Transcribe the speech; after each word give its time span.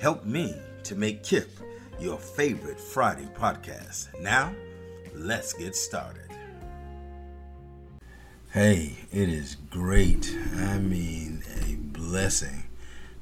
Help 0.00 0.24
me 0.24 0.56
to 0.84 0.94
make 0.94 1.22
KIP 1.22 1.50
your 2.00 2.16
favorite 2.16 2.80
Friday 2.80 3.28
podcast. 3.34 4.08
Now, 4.18 4.54
let's 5.14 5.52
get 5.52 5.76
started. 5.76 6.30
Hey, 8.50 8.96
it 9.12 9.28
is 9.28 9.58
great. 9.68 10.34
I 10.56 10.78
mean, 10.78 11.42
a 11.66 11.74
blessing 11.74 12.64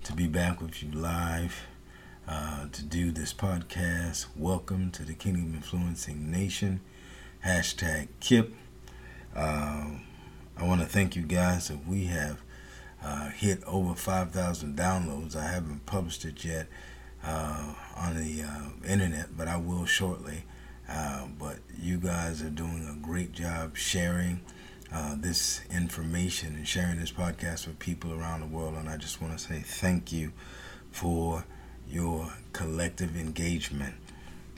to 0.04 0.12
be 0.12 0.28
back 0.28 0.62
with 0.62 0.80
you 0.80 0.92
live 0.92 1.66
uh, 2.28 2.66
to 2.70 2.84
do 2.84 3.10
this 3.10 3.34
podcast. 3.34 4.26
Welcome 4.36 4.92
to 4.92 5.02
the 5.02 5.14
Kingdom 5.14 5.54
Influencing 5.56 6.30
Nation. 6.30 6.78
Hashtag 7.44 8.06
KIP. 8.20 8.54
Uh, 9.34 9.94
I 10.56 10.62
want 10.62 10.80
to 10.82 10.86
thank 10.86 11.16
you 11.16 11.22
guys 11.22 11.66
that 11.66 11.88
we 11.88 12.04
have 12.04 12.38
uh, 13.02 13.30
hit 13.30 13.62
over 13.64 13.94
5,000 13.94 14.76
downloads. 14.76 15.36
I 15.36 15.46
haven't 15.46 15.86
published 15.86 16.24
it 16.24 16.44
yet 16.44 16.66
uh, 17.24 17.74
on 17.96 18.16
the 18.16 18.42
uh, 18.42 18.88
internet, 18.88 19.36
but 19.36 19.48
I 19.48 19.56
will 19.56 19.86
shortly. 19.86 20.44
Uh, 20.88 21.26
but 21.38 21.58
you 21.80 21.98
guys 21.98 22.42
are 22.42 22.50
doing 22.50 22.88
a 22.88 22.96
great 23.04 23.32
job 23.32 23.76
sharing 23.76 24.40
uh, 24.92 25.14
this 25.18 25.60
information 25.70 26.54
and 26.54 26.66
sharing 26.66 26.98
this 26.98 27.12
podcast 27.12 27.66
with 27.66 27.78
people 27.78 28.12
around 28.12 28.40
the 28.40 28.46
world. 28.46 28.74
And 28.74 28.88
I 28.88 28.96
just 28.96 29.20
want 29.20 29.36
to 29.36 29.38
say 29.38 29.60
thank 29.60 30.12
you 30.12 30.32
for 30.90 31.44
your 31.88 32.32
collective 32.52 33.16
engagement. 33.16 33.94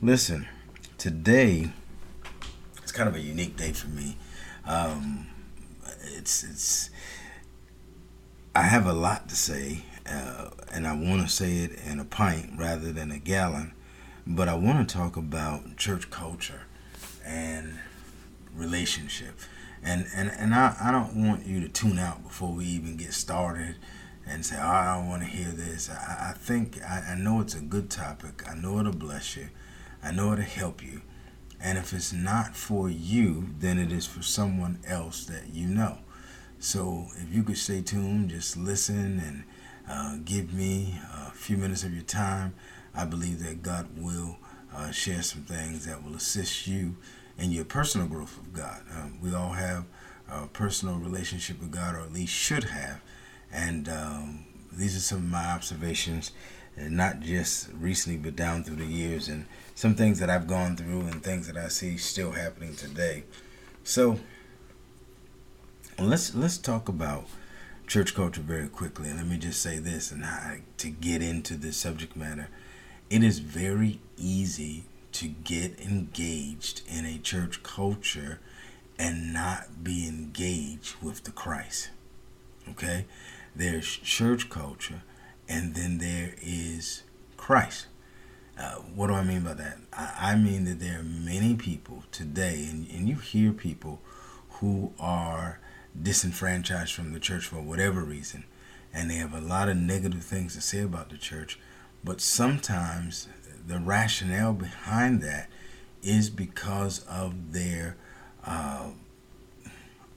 Listen, 0.00 0.46
today 0.98 1.70
it's 2.82 2.92
kind 2.92 3.08
of 3.08 3.14
a 3.14 3.20
unique 3.20 3.56
day 3.56 3.72
for 3.72 3.88
me. 3.88 4.16
Um, 4.66 5.26
it's 6.16 6.44
it's 6.44 6.90
I 8.60 8.64
have 8.64 8.86
a 8.86 8.92
lot 8.92 9.26
to 9.30 9.36
say, 9.36 9.84
uh, 10.04 10.50
and 10.70 10.86
I 10.86 10.92
want 10.92 11.22
to 11.22 11.28
say 11.28 11.60
it 11.60 11.80
in 11.86 11.98
a 11.98 12.04
pint 12.04 12.58
rather 12.58 12.92
than 12.92 13.10
a 13.10 13.18
gallon. 13.18 13.72
But 14.26 14.50
I 14.50 14.54
want 14.54 14.86
to 14.86 14.94
talk 14.94 15.16
about 15.16 15.78
church 15.78 16.10
culture 16.10 16.66
and 17.24 17.78
relationship. 18.54 19.38
And 19.82 20.06
and, 20.14 20.30
and 20.30 20.54
I, 20.54 20.76
I 20.78 20.92
don't 20.92 21.26
want 21.26 21.46
you 21.46 21.62
to 21.62 21.68
tune 21.70 21.98
out 21.98 22.22
before 22.22 22.52
we 22.52 22.66
even 22.66 22.98
get 22.98 23.14
started 23.14 23.76
and 24.26 24.44
say, 24.44 24.56
oh, 24.60 24.68
I 24.68 24.94
don't 24.94 25.08
want 25.08 25.22
to 25.22 25.28
hear 25.28 25.52
this. 25.52 25.88
I, 25.88 26.32
I 26.32 26.32
think, 26.36 26.82
I, 26.82 27.12
I 27.12 27.14
know 27.14 27.40
it's 27.40 27.54
a 27.54 27.62
good 27.62 27.88
topic. 27.88 28.42
I 28.46 28.54
know 28.56 28.78
it'll 28.78 28.92
bless 28.92 29.38
you. 29.38 29.48
I 30.02 30.12
know 30.12 30.34
it'll 30.34 30.44
help 30.44 30.84
you. 30.84 31.00
And 31.58 31.78
if 31.78 31.94
it's 31.94 32.12
not 32.12 32.54
for 32.54 32.90
you, 32.90 33.54
then 33.58 33.78
it 33.78 33.90
is 33.90 34.04
for 34.06 34.22
someone 34.22 34.80
else 34.86 35.24
that 35.24 35.54
you 35.54 35.66
know. 35.66 36.00
So 36.60 37.06
if 37.16 37.34
you 37.34 37.42
could 37.42 37.56
stay 37.56 37.80
tuned, 37.80 38.28
just 38.28 38.54
listen 38.54 39.18
and 39.18 39.44
uh, 39.90 40.18
give 40.24 40.52
me 40.52 41.00
a 41.16 41.30
few 41.30 41.56
minutes 41.56 41.84
of 41.84 41.94
your 41.94 42.04
time, 42.04 42.54
I 42.94 43.06
believe 43.06 43.42
that 43.42 43.62
God 43.62 43.88
will 43.96 44.36
uh, 44.76 44.90
share 44.90 45.22
some 45.22 45.42
things 45.42 45.86
that 45.86 46.04
will 46.04 46.14
assist 46.14 46.66
you 46.66 46.96
in 47.38 47.50
your 47.50 47.64
personal 47.64 48.06
growth 48.06 48.36
of 48.36 48.52
God. 48.52 48.82
Um, 48.94 49.18
we 49.22 49.34
all 49.34 49.52
have 49.52 49.86
a 50.30 50.48
personal 50.48 50.96
relationship 50.96 51.60
with 51.60 51.70
God, 51.70 51.94
or 51.94 52.00
at 52.00 52.12
least 52.12 52.34
should 52.34 52.64
have. 52.64 53.00
And 53.50 53.88
um, 53.88 54.44
these 54.70 54.94
are 54.94 55.00
some 55.00 55.18
of 55.18 55.24
my 55.24 55.46
observations, 55.46 56.32
and 56.76 56.94
not 56.94 57.20
just 57.20 57.70
recently, 57.72 58.18
but 58.18 58.36
down 58.36 58.64
through 58.64 58.76
the 58.76 58.84
years, 58.84 59.28
and 59.28 59.46
some 59.74 59.94
things 59.94 60.18
that 60.20 60.28
I've 60.28 60.46
gone 60.46 60.76
through 60.76 61.00
and 61.00 61.22
things 61.22 61.46
that 61.46 61.56
I 61.56 61.68
see 61.68 61.96
still 61.96 62.32
happening 62.32 62.76
today. 62.76 63.24
So, 63.82 64.20
let's 66.08 66.34
let's 66.34 66.58
talk 66.58 66.88
about 66.88 67.26
church 67.86 68.14
culture 68.14 68.40
very 68.40 68.68
quickly. 68.68 69.08
And 69.08 69.18
let 69.18 69.26
me 69.26 69.36
just 69.36 69.60
say 69.60 69.78
this, 69.78 70.10
and 70.10 70.24
I, 70.24 70.62
to 70.78 70.88
get 70.88 71.22
into 71.22 71.54
this 71.54 71.76
subject 71.76 72.16
matter, 72.16 72.48
it 73.10 73.22
is 73.22 73.40
very 73.40 74.00
easy 74.16 74.84
to 75.12 75.28
get 75.28 75.80
engaged 75.80 76.82
in 76.88 77.04
a 77.04 77.18
church 77.18 77.62
culture 77.62 78.38
and 78.98 79.32
not 79.32 79.82
be 79.82 80.06
engaged 80.06 80.96
with 81.02 81.24
the 81.24 81.30
Christ. 81.32 81.90
Okay, 82.68 83.06
there's 83.54 83.86
church 83.86 84.48
culture, 84.48 85.02
and 85.48 85.74
then 85.74 85.98
there 85.98 86.34
is 86.40 87.02
Christ. 87.36 87.86
Uh, 88.58 88.74
what 88.94 89.06
do 89.06 89.14
I 89.14 89.24
mean 89.24 89.40
by 89.40 89.54
that? 89.54 89.78
I, 89.92 90.32
I 90.32 90.36
mean 90.36 90.64
that 90.66 90.80
there 90.80 91.00
are 91.00 91.02
many 91.02 91.54
people 91.54 92.04
today, 92.12 92.68
and, 92.70 92.86
and 92.90 93.08
you 93.08 93.16
hear 93.16 93.52
people 93.52 94.00
who 94.60 94.92
are 95.00 95.58
disenfranchised 96.00 96.92
from 96.92 97.12
the 97.12 97.20
church 97.20 97.46
for 97.46 97.60
whatever 97.60 98.02
reason, 98.02 98.44
and 98.92 99.10
they 99.10 99.16
have 99.16 99.34
a 99.34 99.40
lot 99.40 99.68
of 99.68 99.76
negative 99.76 100.24
things 100.24 100.54
to 100.54 100.60
say 100.60 100.80
about 100.80 101.10
the 101.10 101.18
church. 101.18 101.58
But 102.02 102.20
sometimes 102.20 103.28
the 103.66 103.78
rationale 103.78 104.52
behind 104.52 105.22
that 105.22 105.48
is 106.02 106.30
because 106.30 107.04
of 107.06 107.52
their 107.52 107.96
uh, 108.44 108.90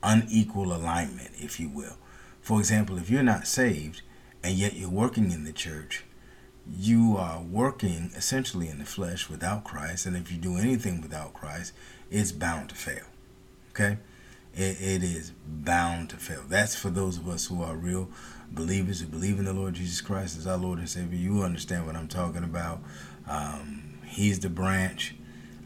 unequal 0.02 0.72
alignment, 0.72 1.30
if 1.36 1.60
you 1.60 1.68
will. 1.68 1.96
For 2.40 2.58
example, 2.58 2.98
if 2.98 3.10
you're 3.10 3.22
not 3.22 3.46
saved 3.46 4.02
and 4.42 4.54
yet 4.54 4.74
you're 4.74 4.88
working 4.88 5.30
in 5.30 5.44
the 5.44 5.52
church, 5.52 6.04
you 6.70 7.16
are 7.18 7.42
working 7.42 8.10
essentially 8.16 8.68
in 8.68 8.78
the 8.78 8.84
flesh 8.84 9.28
without 9.28 9.64
Christ, 9.64 10.06
and 10.06 10.16
if 10.16 10.32
you 10.32 10.38
do 10.38 10.56
anything 10.56 11.00
without 11.02 11.34
Christ, 11.34 11.72
it's 12.10 12.32
bound 12.32 12.70
to 12.70 12.74
fail. 12.74 13.04
Okay? 13.70 13.98
It, 14.56 14.80
it 14.80 15.02
is 15.02 15.32
bound 15.46 16.10
to 16.10 16.16
fail. 16.16 16.42
That's 16.48 16.76
for 16.76 16.90
those 16.90 17.18
of 17.18 17.28
us 17.28 17.46
who 17.46 17.62
are 17.62 17.76
real 17.76 18.08
believers 18.50 19.00
who 19.00 19.06
believe 19.06 19.38
in 19.38 19.44
the 19.44 19.52
Lord 19.52 19.74
Jesus 19.74 20.00
Christ 20.00 20.38
as 20.38 20.46
our 20.46 20.56
Lord 20.56 20.78
and 20.78 20.88
Savior. 20.88 21.18
You 21.18 21.42
understand 21.42 21.86
what 21.86 21.96
I'm 21.96 22.08
talking 22.08 22.44
about. 22.44 22.80
Um, 23.28 23.98
he's 24.06 24.40
the 24.40 24.48
branch. 24.48 25.14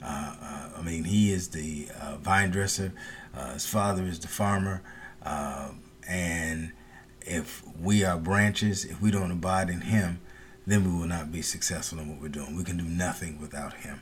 Uh, 0.03 0.35
uh, 0.41 0.69
I 0.79 0.83
mean, 0.83 1.05
he 1.05 1.33
is 1.33 1.49
the 1.49 1.89
uh, 2.01 2.17
vine 2.17 2.51
dresser. 2.51 2.93
Uh, 3.37 3.55
his 3.55 3.67
father 3.67 4.05
is 4.05 4.21
the 4.21 4.29
farmer. 4.29 4.83
Um, 5.23 5.83
and 6.09 6.73
if 7.23 7.63
we 7.81 8.05
are 8.05 8.17
branches, 8.17 8.85
if 8.85 9.01
we 9.03 9.11
don't 9.11 9.31
abide 9.31 9.69
in 9.69 9.83
him, 9.83 10.21
then 10.67 10.85
we 10.85 10.99
will 10.99 11.09
not 11.09 11.33
be 11.33 11.43
successful 11.43 11.99
in 11.99 12.09
what 12.09 12.21
we're 12.21 12.29
doing. 12.29 12.57
We 12.57 12.65
can 12.65 12.77
do 12.77 12.85
nothing 12.85 13.41
without 13.41 13.75
him. 13.75 14.01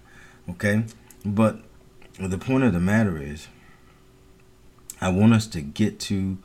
Okay? 0.48 0.84
But 1.24 1.60
the 2.18 2.38
point 2.38 2.64
of 2.64 2.72
the 2.72 2.80
matter 2.80 3.20
is, 3.20 3.48
I 5.00 5.10
want 5.10 5.34
us 5.34 5.46
to 5.48 5.60
get 5.60 6.00
to 6.00 6.38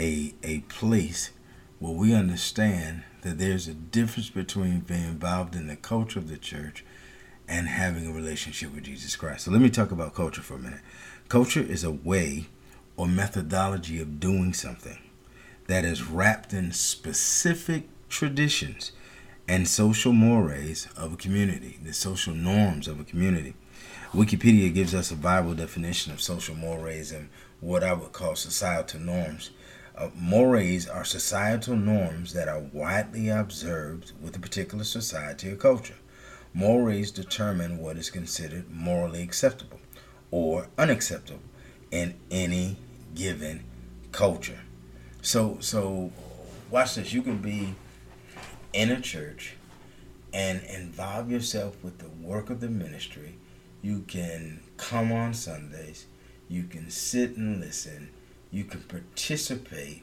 a 0.00 0.34
a 0.42 0.60
place 0.60 1.30
where 1.78 1.92
we 1.92 2.14
understand 2.14 3.02
that 3.22 3.38
there's 3.38 3.68
a 3.68 3.74
difference 3.74 4.30
between 4.30 4.80
being 4.80 5.02
involved 5.04 5.54
in 5.54 5.66
the 5.66 5.76
culture 5.76 6.18
of 6.18 6.28
the 6.28 6.38
church 6.38 6.84
and 7.48 7.68
having 7.68 8.06
a 8.06 8.12
relationship 8.12 8.74
with 8.74 8.84
Jesus 8.84 9.16
Christ. 9.16 9.44
So 9.44 9.50
let 9.50 9.60
me 9.60 9.70
talk 9.70 9.90
about 9.90 10.14
culture 10.14 10.40
for 10.40 10.54
a 10.54 10.58
minute. 10.58 10.80
Culture 11.28 11.60
is 11.60 11.84
a 11.84 11.90
way 11.90 12.46
or 12.96 13.06
methodology 13.06 14.00
of 14.00 14.20
doing 14.20 14.52
something 14.52 14.98
that 15.66 15.84
is 15.84 16.08
wrapped 16.08 16.52
in 16.52 16.72
specific 16.72 17.84
traditions 18.08 18.92
and 19.48 19.66
social 19.66 20.12
mores 20.12 20.88
of 20.96 21.12
a 21.12 21.16
community, 21.16 21.78
the 21.82 21.92
social 21.92 22.34
norms 22.34 22.88
of 22.88 23.00
a 23.00 23.04
community. 23.04 23.54
Wikipedia 24.12 24.72
gives 24.72 24.94
us 24.94 25.10
a 25.10 25.16
Bible 25.16 25.54
definition 25.54 26.12
of 26.12 26.20
social 26.20 26.54
mores 26.54 27.12
and 27.12 27.28
what 27.62 27.84
I 27.84 27.92
would 27.92 28.12
call 28.12 28.34
societal 28.34 29.00
norms. 29.00 29.50
Uh, 29.96 30.08
mores 30.16 30.88
are 30.88 31.04
societal 31.04 31.76
norms 31.76 32.32
that 32.32 32.48
are 32.48 32.58
widely 32.58 33.28
observed 33.28 34.12
with 34.20 34.36
a 34.36 34.40
particular 34.40 34.84
society 34.84 35.48
or 35.50 35.56
culture. 35.56 35.94
Mores 36.52 37.12
determine 37.12 37.78
what 37.78 37.96
is 37.96 38.10
considered 38.10 38.70
morally 38.70 39.22
acceptable 39.22 39.78
or 40.30 40.66
unacceptable 40.76 41.40
in 41.90 42.14
any 42.30 42.76
given 43.14 43.64
culture. 44.10 44.60
So, 45.22 45.58
so 45.60 46.10
watch 46.68 46.96
this. 46.96 47.12
You 47.12 47.22
can 47.22 47.38
be 47.38 47.74
in 48.72 48.90
a 48.90 49.00
church 49.00 49.54
and 50.34 50.62
involve 50.64 51.30
yourself 51.30 51.76
with 51.84 51.98
the 51.98 52.08
work 52.08 52.50
of 52.50 52.60
the 52.60 52.68
ministry. 52.68 53.36
You 53.82 54.00
can 54.08 54.62
come 54.78 55.12
on 55.12 55.32
Sundays. 55.32 56.06
You 56.52 56.64
can 56.64 56.90
sit 56.90 57.38
and 57.38 57.62
listen. 57.62 58.10
You 58.50 58.64
can 58.64 58.82
participate 58.82 60.02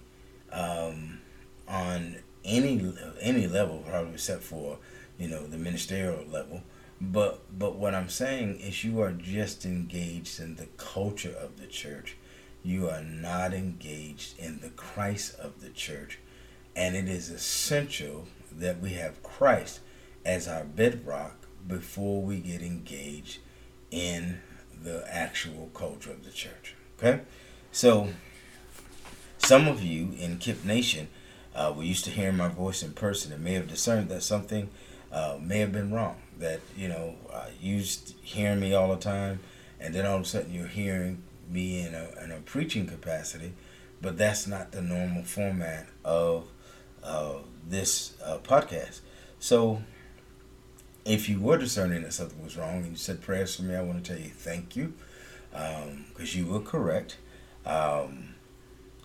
um, 0.51 1.19
on 1.68 2.16
any 2.44 2.92
any 3.22 3.46
level, 3.46 3.84
probably 3.88 4.16
except 4.16 4.42
for 4.42 4.80
you 5.19 5.28
know 5.28 5.46
the 5.46 5.60
ministerial 5.60 6.25
level. 6.25 6.63
But 7.00 7.42
but 7.60 7.75
what 7.75 7.94
I'm 7.94 8.10
saying 8.10 8.62
is 8.62 8.84
you 8.84 9.00
are 9.00 9.12
just 9.12 9.63
engaged 9.63 10.40
in 10.40 10.56
the 10.56 10.66
culture 10.78 11.36
of 11.40 11.60
the 11.60 11.68
church. 11.68 12.18
You 12.63 12.90
are 12.90 13.04
not 13.04 13.54
engaged 13.54 14.40
in 14.40 14.60
the 14.60 14.72
Christ 14.72 15.38
of 15.40 15.62
the 15.62 15.69
church. 15.69 16.18
And 16.75 16.95
it 16.95 17.07
is 17.07 17.30
essential 17.30 18.28
that 18.52 18.80
we 18.80 18.94
have 18.94 19.22
Christ 19.22 19.81
as 20.25 20.48
our 20.48 20.63
bedrock 20.63 21.45
before 21.68 22.24
we 22.24 22.40
get 22.40 22.63
engaged 22.63 23.38
in 23.92 24.40
the 24.84 25.04
actual 25.14 25.70
culture 25.74 26.12
of 26.12 26.24
the 26.24 26.31
church. 26.31 26.76
Okay? 26.98 27.22
So, 27.72 28.10
some 29.38 29.68
of 29.68 29.81
you 29.81 30.10
in 30.20 30.38
Kip 30.38 30.64
Nation 30.66 31.08
uh, 31.56 31.74
were 31.76 31.84
used 31.84 32.06
to 32.06 32.12
hearing 32.12 32.38
my 32.38 32.48
voice 32.48 32.84
in 32.84 32.94
person 32.94 33.31
and 33.31 33.44
may 33.44 33.54
have 33.54 33.68
discerned 33.68 34.10
that 34.10 34.24
something 34.24 34.70
uh, 35.12 35.38
may 35.42 35.60
have 35.60 35.72
been 35.72 35.92
wrong. 35.92 36.18
That, 36.38 36.62
you 36.78 36.88
know, 36.88 37.16
uh, 37.31 37.48
used 37.60 38.16
hearing 38.22 38.60
me 38.60 38.74
all 38.74 38.90
the 38.90 39.02
time, 39.02 39.40
and 39.80 39.94
then 39.94 40.06
all 40.06 40.18
of 40.18 40.22
a 40.22 40.26
sudden 40.26 40.54
you're 40.54 40.68
hearing 40.68 41.24
me 41.50 41.81
in 41.81 41.96
a, 41.96 42.08
in 42.24 42.31
a 42.31 42.40
preaching 42.40 42.88
capacity, 42.88 43.54
but 44.02 44.18
that's 44.18 44.48
not 44.48 44.72
the 44.72 44.81
normal 44.81 45.24
format 45.24 45.88
of 46.06 46.48
uh, 47.04 47.34
this 47.68 48.14
podcast. 48.44 49.02
So, 49.40 49.81
if 51.06 51.30
you 51.30 51.40
were 51.40 51.57
discerning 51.57 52.04
that 52.04 52.13
something 52.13 52.44
was 52.44 52.57
wrong 52.57 52.78
and 52.78 52.88
you 52.92 52.96
said 52.96 53.22
prayers 53.22 53.56
for 53.56 53.63
me, 53.63 53.75
I 53.75 53.81
want 53.81 54.04
to 54.04 54.12
tell 54.13 54.22
you 54.22 54.30
thank 54.30 54.75
you 54.75 54.94
because 55.51 56.36
um, 56.36 56.40
you 56.40 56.46
were 56.46 56.60
correct. 56.60 57.18
Um, 57.66 58.36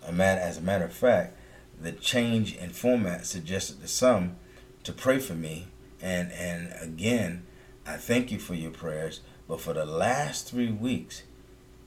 a 0.05 0.11
man, 0.11 0.37
as 0.37 0.57
a 0.57 0.61
matter 0.61 0.85
of 0.85 0.93
fact, 0.93 1.37
the 1.81 1.91
change 1.91 2.55
in 2.55 2.69
format 2.69 3.25
suggested 3.25 3.81
to 3.81 3.87
some 3.87 4.35
to 4.83 4.93
pray 4.93 5.19
for 5.19 5.33
me, 5.33 5.67
and 6.01 6.31
and 6.31 6.73
again, 6.81 7.43
I 7.85 7.97
thank 7.97 8.31
you 8.31 8.39
for 8.39 8.53
your 8.53 8.71
prayers. 8.71 9.21
But 9.47 9.61
for 9.61 9.73
the 9.73 9.85
last 9.85 10.49
three 10.49 10.71
weeks, 10.71 11.23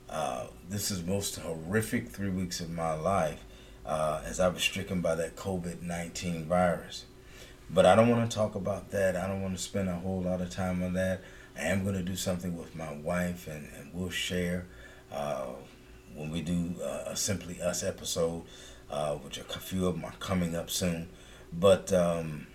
uh, 0.08 0.46
this 0.68 0.90
is 0.90 1.04
most 1.04 1.36
horrific 1.36 2.08
three 2.08 2.30
weeks 2.30 2.60
of 2.60 2.70
my 2.70 2.94
life 2.94 3.44
uh, 3.84 4.22
as 4.24 4.38
I 4.38 4.48
was 4.48 4.62
stricken 4.62 5.00
by 5.00 5.14
that 5.16 5.36
COVID 5.36 5.82
19 5.82 6.44
virus. 6.44 7.04
But 7.70 7.86
I 7.86 7.94
don't 7.94 8.08
want 8.08 8.30
to 8.30 8.34
talk 8.34 8.54
about 8.54 8.90
that. 8.90 9.16
I 9.16 9.26
don't 9.26 9.42
want 9.42 9.56
to 9.56 9.62
spend 9.62 9.88
a 9.88 9.94
whole 9.94 10.22
lot 10.22 10.40
of 10.40 10.50
time 10.50 10.82
on 10.82 10.94
that. 10.94 11.20
I 11.56 11.62
am 11.62 11.82
going 11.82 11.96
to 11.96 12.02
do 12.02 12.16
something 12.16 12.56
with 12.56 12.74
my 12.74 12.92
wife, 12.92 13.46
and, 13.46 13.68
and 13.76 13.90
we'll 13.92 14.10
share 14.10 14.66
uh, 15.12 15.46
when 16.14 16.30
we 16.30 16.40
do 16.40 16.74
uh, 16.82 17.04
a 17.06 17.16
Simply 17.16 17.60
Us 17.60 17.82
episode, 17.82 18.44
uh, 18.90 19.14
which 19.16 19.38
a 19.38 19.44
few 19.44 19.86
of 19.86 19.94
them 19.94 20.04
are 20.04 20.14
coming 20.18 20.54
up 20.54 20.70
soon. 20.70 21.08
But 21.52 21.92
um, 21.92 22.46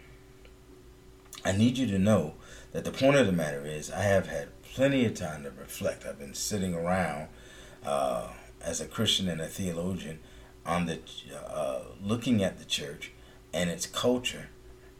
I 1.45 1.51
need 1.51 1.77
you 1.77 1.87
to 1.87 1.99
know 1.99 2.35
that 2.71 2.85
the 2.85 2.91
point 2.91 3.17
of 3.17 3.27
the 3.27 3.33
matter 3.33 3.65
is, 3.65 3.91
I 3.91 4.01
have 4.01 4.27
had 4.27 4.49
plenty 4.63 5.05
of 5.05 5.13
time 5.13 5.43
to 5.43 5.51
reflect. 5.51 6.05
I've 6.05 6.19
been 6.19 6.33
sitting 6.33 6.73
around 6.73 7.27
uh, 7.85 8.29
as 8.61 8.81
a 8.81 8.87
Christian 8.87 9.27
and 9.27 9.41
a 9.41 9.47
theologian 9.47 10.19
on 10.65 10.85
the 10.85 10.99
uh, 11.47 11.81
looking 12.01 12.43
at 12.43 12.57
the 12.57 12.65
church 12.65 13.11
and 13.53 13.69
its 13.69 13.85
culture 13.85 14.49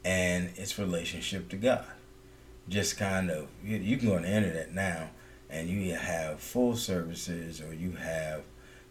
and 0.04 0.50
its 0.56 0.78
relationship 0.78 1.48
to 1.50 1.56
God. 1.56 1.86
Just 2.68 2.96
kind 2.96 3.30
of 3.30 3.48
you, 3.64 3.76
you 3.76 3.96
can 3.96 4.08
go 4.08 4.16
on 4.16 4.22
the 4.22 4.34
internet 4.34 4.72
now 4.72 5.10
and 5.50 5.68
you 5.68 5.94
have 5.94 6.40
full 6.40 6.76
services 6.76 7.60
or 7.60 7.72
you 7.72 7.92
have 7.92 8.42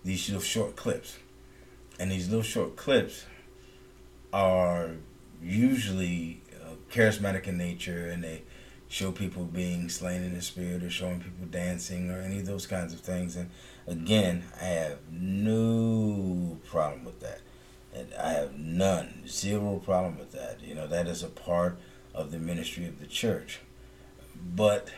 these 0.03 0.27
little 0.27 0.41
short 0.41 0.75
clips, 0.75 1.17
and 1.99 2.11
these 2.11 2.27
little 2.27 2.43
short 2.43 2.75
clips 2.75 3.25
are 4.31 4.91
usually 5.41 6.41
uh, 6.61 6.73
charismatic 6.91 7.47
in 7.47 7.57
nature 7.57 8.07
and 8.07 8.23
they 8.23 8.41
show 8.87 9.11
people 9.11 9.45
being 9.45 9.89
slain 9.89 10.23
in 10.23 10.33
the 10.33 10.41
spirit 10.41 10.83
or 10.83 10.89
showing 10.89 11.19
people 11.19 11.45
dancing 11.49 12.09
or 12.11 12.21
any 12.21 12.39
of 12.39 12.45
those 12.45 12.67
kinds 12.67 12.93
of 12.93 12.99
things. 12.99 13.35
And 13.35 13.49
again, 13.87 14.43
I 14.61 14.65
have 14.65 14.99
no 15.11 16.59
problem 16.65 17.05
with 17.05 17.19
that. 17.21 17.41
I 18.19 18.29
have 18.33 18.57
none, 18.57 19.23
zero 19.27 19.79
problem 19.83 20.17
with 20.17 20.31
that. 20.31 20.59
You 20.61 20.75
know, 20.75 20.87
that 20.87 21.07
is 21.07 21.23
a 21.23 21.29
part 21.29 21.77
of 22.13 22.31
the 22.31 22.39
ministry 22.39 22.87
of 22.87 22.99
the 22.99 23.07
church. 23.07 23.59
But 24.55 24.89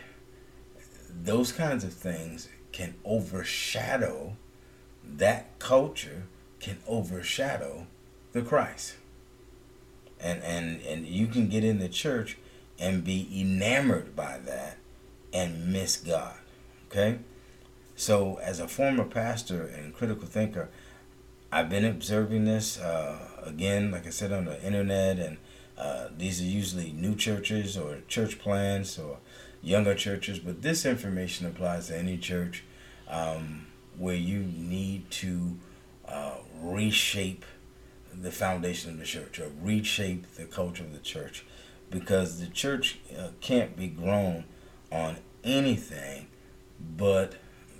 those 1.10 1.52
kinds 1.52 1.84
of 1.84 1.92
things 1.92 2.48
can 2.72 2.94
overshadow 3.04 4.36
that 5.04 5.58
culture 5.58 6.24
can 6.60 6.78
overshadow 6.86 7.86
the 8.32 8.42
Christ. 8.42 8.96
And 10.18 10.42
and 10.42 10.80
and 10.82 11.06
you 11.06 11.26
can 11.26 11.48
get 11.48 11.64
in 11.64 11.78
the 11.78 11.88
church 11.88 12.38
and 12.78 13.04
be 13.04 13.28
enamored 13.34 14.16
by 14.16 14.38
that 14.38 14.78
and 15.32 15.72
miss 15.72 15.96
God. 15.96 16.36
Okay? 16.88 17.18
So, 17.94 18.38
as 18.42 18.60
a 18.60 18.68
former 18.68 19.04
pastor 19.04 19.62
and 19.62 19.94
critical 19.94 20.26
thinker, 20.26 20.68
I've 21.52 21.68
been 21.68 21.84
observing 21.84 22.44
this 22.44 22.78
uh, 22.78 23.18
again, 23.44 23.90
like 23.90 24.06
I 24.06 24.10
said, 24.10 24.32
on 24.32 24.46
the 24.46 24.62
internet, 24.64 25.18
and 25.18 25.38
uh, 25.78 26.08
these 26.16 26.40
are 26.40 26.44
usually 26.44 26.92
new 26.92 27.14
churches 27.14 27.76
or 27.76 27.98
church 28.08 28.38
plants 28.38 28.98
or 28.98 29.18
younger 29.62 29.94
churches, 29.94 30.38
but 30.38 30.62
this 30.62 30.84
information 30.84 31.46
applies 31.46 31.88
to 31.88 31.96
any 31.96 32.18
church 32.18 32.64
um, 33.08 33.66
where 33.96 34.16
you 34.16 34.40
need 34.40 35.10
to 35.10 35.56
uh, 36.08 36.34
reshape 36.60 37.44
the 38.12 38.32
foundation 38.32 38.90
of 38.90 38.98
the 38.98 39.04
church 39.04 39.38
or 39.38 39.50
reshape 39.60 40.34
the 40.36 40.44
culture 40.44 40.82
of 40.82 40.92
the 40.92 40.98
church 40.98 41.44
because 41.90 42.40
the 42.40 42.46
church 42.46 42.98
uh, 43.16 43.28
can't 43.40 43.76
be 43.76 43.86
grown 43.86 44.44
on 44.90 45.16
anything 45.44 46.26
but 46.96 47.34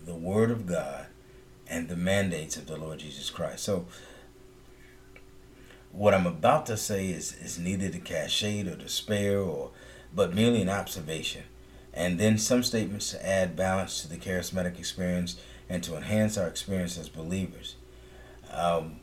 the 0.04 0.14
Word 0.14 0.50
of 0.50 0.66
God 0.66 1.06
and 1.68 1.88
the 1.88 1.96
mandates 1.96 2.56
of 2.56 2.66
the 2.66 2.76
Lord 2.76 2.98
Jesus 2.98 3.30
Christ. 3.30 3.64
So, 3.64 3.86
what 5.92 6.14
I'm 6.14 6.26
about 6.26 6.66
to 6.66 6.76
say 6.76 7.08
is, 7.08 7.34
is 7.40 7.58
neither 7.58 7.90
cast 7.98 8.34
shade 8.34 8.68
or 8.68 8.76
despair, 8.76 9.40
or 9.40 9.70
but 10.14 10.34
merely 10.34 10.62
an 10.62 10.68
observation. 10.68 11.44
And 11.92 12.20
then 12.20 12.36
some 12.36 12.62
statements 12.62 13.10
to 13.12 13.26
add 13.26 13.56
balance 13.56 14.02
to 14.02 14.08
the 14.08 14.18
charismatic 14.18 14.78
experience 14.78 15.36
and 15.68 15.82
to 15.82 15.96
enhance 15.96 16.36
our 16.36 16.46
experience 16.46 16.98
as 16.98 17.08
believers. 17.08 17.76
Um, 18.50 19.00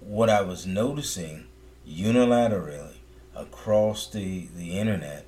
what 0.00 0.30
I 0.30 0.42
was 0.42 0.64
noticing 0.64 1.46
unilaterally 1.86 2.94
across 3.34 4.08
the, 4.08 4.48
the 4.56 4.78
internet 4.78 5.26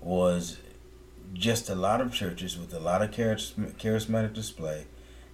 was 0.00 0.58
just 1.32 1.68
a 1.68 1.74
lot 1.74 2.00
of 2.00 2.12
churches 2.12 2.56
with 2.56 2.72
a 2.72 2.78
lot 2.78 3.02
of 3.02 3.10
charismatic 3.10 4.32
display 4.32 4.86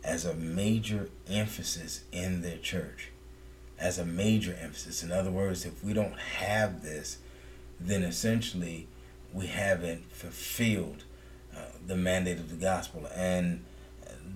as 0.02 0.25
a 0.25 0.35
major 0.35 1.09
emphasis 1.28 2.02
in 2.12 2.42
their 2.42 2.59
church. 2.59 3.11
As 3.78 3.99
a 3.99 4.04
major 4.04 4.57
emphasis. 4.61 5.02
In 5.02 5.12
other 5.12 5.30
words, 5.30 5.64
if 5.64 5.83
we 5.83 5.92
don't 5.92 6.19
have 6.19 6.83
this, 6.83 7.19
then 7.78 8.02
essentially 8.02 8.87
we 9.33 9.47
haven't 9.47 10.11
fulfilled 10.12 11.04
uh, 11.57 11.61
the 11.87 11.97
mandate 11.97 12.38
of 12.38 12.50
the 12.50 12.57
gospel. 12.57 13.09
And 13.14 13.64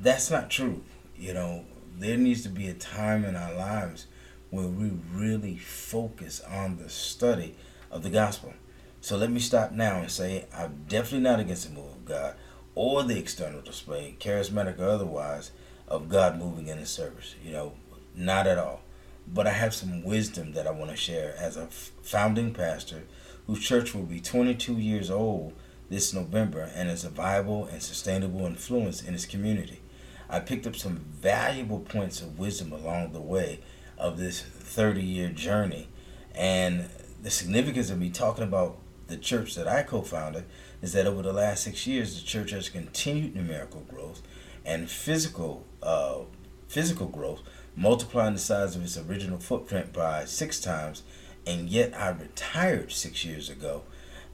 that's 0.00 0.30
not 0.30 0.50
true. 0.50 0.82
You 1.16 1.34
know, 1.34 1.64
there 1.98 2.16
needs 2.16 2.42
to 2.42 2.48
be 2.48 2.68
a 2.68 2.74
time 2.74 3.24
in 3.24 3.36
our 3.36 3.54
lives 3.54 4.06
where 4.50 4.66
we 4.66 4.92
really 5.12 5.56
focus 5.56 6.40
on 6.48 6.78
the 6.78 6.88
study 6.88 7.54
of 7.90 8.02
the 8.02 8.10
gospel. 8.10 8.54
So 9.00 9.16
let 9.16 9.30
me 9.30 9.40
stop 9.40 9.72
now 9.72 9.98
and 9.98 10.10
say 10.10 10.46
I'm 10.56 10.84
definitely 10.88 11.20
not 11.20 11.40
against 11.40 11.68
the 11.68 11.74
move 11.74 11.92
of 11.92 12.04
God 12.04 12.34
or 12.74 13.02
the 13.02 13.18
external 13.18 13.60
display, 13.60 14.16
charismatic 14.18 14.78
or 14.78 14.88
otherwise, 14.88 15.50
of 15.86 16.08
God 16.08 16.38
moving 16.38 16.68
in 16.68 16.78
His 16.78 16.90
service. 16.90 17.34
You 17.44 17.52
know, 17.52 17.72
not 18.14 18.46
at 18.46 18.58
all. 18.58 18.80
But 19.26 19.46
I 19.46 19.52
have 19.52 19.74
some 19.74 20.02
wisdom 20.02 20.52
that 20.52 20.66
I 20.66 20.70
want 20.70 20.90
to 20.90 20.96
share 20.96 21.34
as 21.38 21.56
a 21.56 21.66
founding 21.66 22.52
pastor 22.52 23.04
whose 23.46 23.60
church 23.60 23.94
will 23.94 24.02
be 24.02 24.20
22 24.20 24.74
years 24.74 25.10
old 25.10 25.54
this 25.88 26.12
November 26.12 26.70
and 26.74 26.90
is 26.90 27.04
a 27.04 27.10
viable 27.10 27.66
and 27.66 27.82
sustainable 27.82 28.46
influence 28.46 29.02
in 29.02 29.14
its 29.14 29.26
community. 29.26 29.80
I 30.28 30.40
picked 30.40 30.66
up 30.66 30.76
some 30.76 30.96
valuable 31.20 31.80
points 31.80 32.20
of 32.20 32.38
wisdom 32.38 32.72
along 32.72 33.12
the 33.12 33.20
way 33.20 33.60
of 33.98 34.18
this 34.18 34.40
30 34.42 35.02
year 35.02 35.28
journey. 35.28 35.88
And 36.34 36.88
the 37.22 37.30
significance 37.30 37.90
of 37.90 37.98
me 37.98 38.10
talking 38.10 38.44
about 38.44 38.78
the 39.06 39.16
church 39.16 39.54
that 39.54 39.68
I 39.68 39.82
co 39.82 40.02
founded 40.02 40.44
is 40.82 40.92
that 40.92 41.06
over 41.06 41.22
the 41.22 41.32
last 41.32 41.64
six 41.64 41.86
years, 41.86 42.18
the 42.18 42.26
church 42.26 42.50
has 42.50 42.68
continued 42.68 43.34
numerical 43.34 43.82
growth 43.82 44.22
and 44.64 44.90
physical, 44.90 45.64
uh, 45.82 46.20
physical 46.68 47.06
growth, 47.06 47.42
multiplying 47.76 48.34
the 48.34 48.40
size 48.40 48.76
of 48.76 48.82
its 48.82 48.96
original 48.96 49.38
footprint 49.38 49.92
by 49.92 50.24
six 50.24 50.60
times. 50.60 51.02
And 51.46 51.68
yet, 51.68 51.94
I 51.94 52.08
retired 52.10 52.92
six 52.92 53.24
years 53.24 53.50
ago 53.50 53.82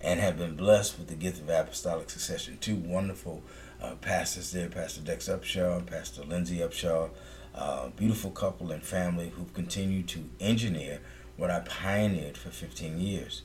and 0.01 0.21
have 0.21 0.39
been 0.39 0.57
blessed 0.57 0.99
with 0.99 1.09
the 1.09 1.15
gift 1.15 1.41
of 1.41 1.49
apostolic 1.49 2.09
succession. 2.09 2.59
Two 2.61 2.77
wonderful 2.77 3.43
uh, 3.83 3.95
pastors 3.97 4.53
there, 4.53 4.69
Pastor 4.69 5.01
Dex 5.01 5.29
Upshaw 5.29 5.79
and 5.79 5.87
Pastor 5.87 6.23
Lindsay 6.23 6.59
Upshaw, 6.59 7.11
uh, 7.55 7.89
beautiful 7.89 8.31
couple 8.31 8.71
and 8.71 8.83
family 8.83 9.31
who've 9.31 9.53
continued 9.53 10.09
to 10.09 10.29
engineer 10.39 11.01
what 11.37 11.51
I 11.51 11.61
pioneered 11.61 12.37
for 12.37 12.51
15 12.51 13.01
years. 13.01 13.43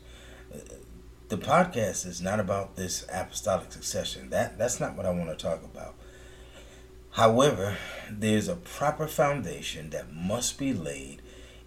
The 1.28 1.38
podcast 1.38 2.06
is 2.06 2.22
not 2.22 2.40
about 2.40 2.76
this 2.76 3.06
apostolic 3.12 3.72
succession. 3.72 4.30
That 4.30 4.58
that's 4.58 4.80
not 4.80 4.96
what 4.96 5.06
I 5.06 5.12
want 5.12 5.30
to 5.30 5.36
talk 5.36 5.64
about. 5.64 5.96
However, 7.12 7.78
there's 8.12 8.48
a 8.48 8.56
proper 8.56 9.08
foundation 9.08 9.90
that 9.92 10.14
must 10.14 10.58
be 10.60 10.74
laid 10.74 11.22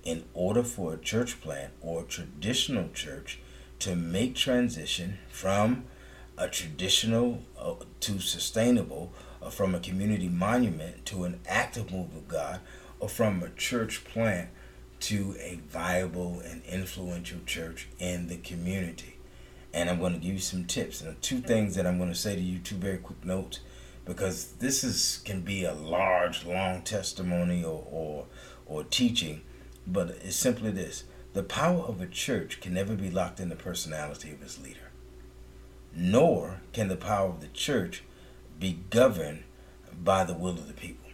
in 0.04 0.24
order 0.32 0.62
for 0.62 0.94
a 0.94 0.98
church 0.98 1.40
plant 1.40 1.72
or 1.80 2.02
traditional 2.04 2.88
church 2.90 3.40
to 3.80 3.96
make 3.96 4.34
transition 4.34 5.18
from 5.28 5.84
a 6.36 6.48
traditional 6.48 7.42
uh, 7.58 7.74
to 8.00 8.20
sustainable, 8.20 9.12
from 9.50 9.74
a 9.74 9.80
community 9.80 10.28
monument 10.28 11.04
to 11.06 11.24
an 11.24 11.40
active 11.48 11.90
move 11.90 12.14
of 12.14 12.28
God, 12.28 12.60
or 13.00 13.08
from 13.08 13.42
a 13.42 13.50
church 13.50 14.04
plant 14.04 14.50
to 15.00 15.34
a 15.40 15.60
viable 15.68 16.40
and 16.40 16.62
influential 16.64 17.40
church 17.46 17.88
in 17.98 18.28
the 18.28 18.36
community. 18.36 19.17
And 19.72 19.90
I'm 19.90 19.98
going 19.98 20.14
to 20.14 20.18
give 20.18 20.34
you 20.34 20.40
some 20.40 20.64
tips 20.64 21.02
and 21.02 21.20
two 21.20 21.40
things 21.40 21.74
that 21.74 21.86
I'm 21.86 21.98
going 21.98 22.10
to 22.10 22.18
say 22.18 22.34
to 22.34 22.40
you, 22.40 22.58
two 22.58 22.76
very 22.76 22.98
quick 22.98 23.24
notes, 23.24 23.60
because 24.04 24.52
this 24.52 24.82
is 24.82 25.20
can 25.24 25.42
be 25.42 25.64
a 25.64 25.74
large, 25.74 26.46
long 26.46 26.82
testimony 26.82 27.62
or 27.62 27.86
or, 27.90 28.26
or 28.66 28.84
teaching, 28.84 29.42
but 29.86 30.08
it's 30.22 30.36
simply 30.36 30.70
this: 30.70 31.04
the 31.34 31.42
power 31.42 31.82
of 31.82 32.00
a 32.00 32.06
church 32.06 32.60
can 32.60 32.72
never 32.72 32.94
be 32.94 33.10
locked 33.10 33.40
in 33.40 33.50
the 33.50 33.56
personality 33.56 34.30
of 34.30 34.40
its 34.42 34.58
leader 34.58 34.88
nor 35.94 36.60
can 36.72 36.88
the 36.88 36.96
power 36.96 37.28
of 37.28 37.40
the 37.40 37.48
church 37.48 38.04
be 38.58 38.78
governed 38.90 39.42
by 40.02 40.24
the 40.24 40.34
will 40.34 40.50
of 40.50 40.68
the 40.68 40.74
people. 40.74 41.10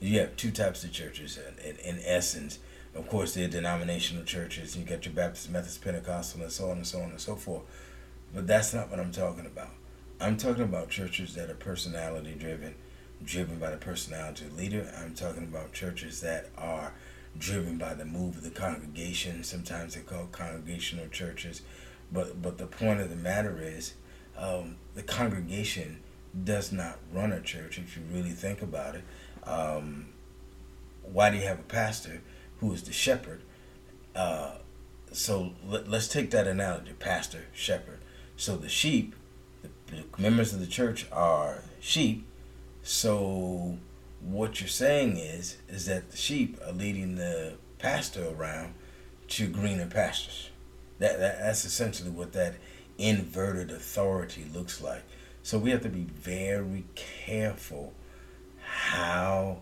You 0.00 0.20
have 0.20 0.36
two 0.36 0.50
types 0.50 0.84
of 0.84 0.92
churches, 0.92 1.38
in, 1.64 1.76
in 1.76 2.00
essence. 2.04 2.58
Of 2.94 3.08
course, 3.08 3.34
there 3.34 3.44
are 3.44 3.48
denominational 3.48 4.24
churches. 4.24 4.76
You 4.76 4.84
got 4.84 5.04
your 5.04 5.14
Baptist, 5.14 5.50
Methodist, 5.50 5.82
Pentecostal, 5.82 6.42
and 6.42 6.50
so 6.50 6.70
on 6.70 6.78
and 6.78 6.86
so 6.86 7.00
on 7.00 7.10
and 7.10 7.20
so 7.20 7.36
forth. 7.36 7.62
But 8.34 8.46
that's 8.46 8.74
not 8.74 8.90
what 8.90 8.98
I'm 8.98 9.12
talking 9.12 9.46
about. 9.46 9.70
I'm 10.20 10.36
talking 10.36 10.64
about 10.64 10.90
churches 10.90 11.34
that 11.34 11.48
are 11.48 11.54
personality 11.54 12.34
driven, 12.34 12.74
driven 13.24 13.58
by 13.58 13.70
the 13.70 13.76
personality 13.76 14.46
of 14.46 14.56
the 14.56 14.62
leader. 14.62 14.92
I'm 14.98 15.14
talking 15.14 15.44
about 15.44 15.72
churches 15.72 16.20
that 16.22 16.48
are 16.56 16.92
driven 17.38 17.78
by 17.78 17.94
the 17.94 18.04
move 18.04 18.36
of 18.38 18.42
the 18.42 18.50
congregation. 18.50 19.44
Sometimes 19.44 19.94
they're 19.94 20.02
called 20.02 20.32
congregational 20.32 21.08
churches. 21.08 21.62
But 22.10 22.40
but 22.42 22.58
the 22.58 22.66
point 22.66 23.00
of 23.00 23.10
the 23.10 23.16
matter 23.16 23.58
is, 23.60 23.94
um, 24.36 24.76
the 24.94 25.02
congregation 25.02 26.00
does 26.44 26.72
not 26.72 26.98
run 27.12 27.32
a 27.32 27.40
church. 27.40 27.78
If 27.78 27.96
you 27.96 28.02
really 28.12 28.30
think 28.30 28.62
about 28.62 28.96
it, 28.96 29.04
um, 29.44 30.06
why 31.02 31.30
do 31.30 31.36
you 31.36 31.44
have 31.44 31.60
a 31.60 31.64
pastor 31.64 32.22
who 32.60 32.72
is 32.72 32.82
the 32.82 32.92
shepherd? 32.92 33.42
Uh, 34.14 34.52
so 35.12 35.52
let, 35.66 35.88
us 35.88 36.08
take 36.08 36.30
that 36.30 36.46
analogy: 36.46 36.92
pastor, 36.98 37.44
shepherd. 37.52 38.00
So 38.36 38.56
the 38.56 38.68
sheep, 38.68 39.14
the, 39.62 39.70
the 39.90 40.04
members 40.20 40.52
of 40.52 40.60
the 40.60 40.66
church 40.66 41.06
are 41.12 41.62
sheep. 41.80 42.26
So 42.82 43.78
what 44.20 44.60
you're 44.60 44.68
saying 44.68 45.16
is 45.16 45.58
is 45.68 45.86
that 45.86 46.10
the 46.10 46.16
sheep 46.16 46.58
are 46.66 46.72
leading 46.72 47.16
the 47.16 47.54
pastor 47.78 48.28
around 48.28 48.74
to 49.28 49.46
greener 49.46 49.86
pastures. 49.86 50.50
That, 50.98 51.18
that 51.18 51.38
that's 51.38 51.64
essentially 51.64 52.10
what 52.10 52.32
that 52.32 52.56
inverted 52.98 53.70
authority 53.70 54.46
looks 54.52 54.82
like. 54.82 55.02
So 55.42 55.58
we 55.58 55.70
have 55.70 55.82
to 55.82 55.88
be 55.88 56.04
very 56.04 56.84
careful 56.94 57.94
how 58.60 59.58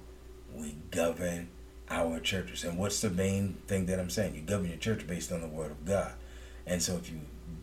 we 0.55 0.76
govern 0.91 1.49
our 1.88 2.21
churches. 2.21 2.64
And 2.64 2.78
what's 2.78 3.00
the 3.00 3.11
main 3.11 3.55
thing 3.66 3.87
that 3.87 3.99
I'm 3.99 4.11
saying? 4.11 4.35
You 4.35 4.43
govern 4.43 4.69
your 4.69 4.78
church 4.78 5.07
based 5.07 5.33
on 5.33 5.40
the 5.40 5.49
word 5.49 5.71
of 5.71 5.85
God. 5.85 6.12
And 6.66 6.83
so 6.83 6.97
if 6.97 7.11
you 7.11 7.21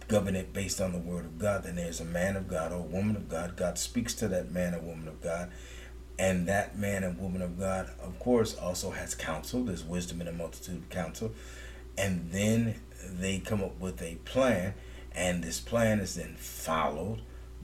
govern 0.08 0.36
it 0.36 0.54
based 0.54 0.80
on 0.80 0.92
the 0.92 0.98
word 0.98 1.26
of 1.26 1.38
God, 1.40 1.64
then 1.64 1.76
there's 1.76 2.00
a 2.00 2.06
man 2.06 2.36
of 2.36 2.48
God 2.48 2.72
or 2.72 2.80
a 2.80 2.82
woman 2.82 3.16
of 3.16 3.30
God. 3.30 3.56
God 3.56 3.78
speaks 3.78 4.14
to 4.16 4.28
that 4.30 4.52
man 4.52 4.74
or 4.74 4.80
woman 4.80 5.08
of 5.08 5.22
God. 5.22 5.52
And 6.18 6.48
that 6.48 6.78
man 6.78 7.04
and 7.04 7.20
woman 7.20 7.42
of 7.42 7.60
God, 7.60 7.90
of 8.02 8.20
course, 8.20 8.56
also 8.56 8.92
has 8.92 9.16
counsel. 9.16 9.64
There's 9.64 9.84
wisdom 9.84 10.22
in 10.22 10.28
a 10.28 10.32
multitude 10.32 10.78
of 10.78 10.90
counsel. 10.90 11.32
And 11.98 12.32
then 12.32 12.76
they 13.04 13.40
come 13.40 13.64
up 13.64 13.80
with 13.80 14.02
a 14.02 14.16
plan, 14.24 14.74
and 15.12 15.44
this 15.44 15.60
plan 15.60 16.00
is 16.00 16.16
then 16.16 16.36
followed 16.38 17.22